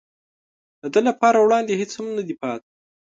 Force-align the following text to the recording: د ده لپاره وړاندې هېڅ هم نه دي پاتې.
د 0.81 0.83
ده 0.93 1.01
لپاره 1.09 1.37
وړاندې 1.39 1.79
هېڅ 1.81 1.91
هم 1.99 2.07
نه 2.17 2.23
دي 2.27 2.35
پاتې. 2.41 2.69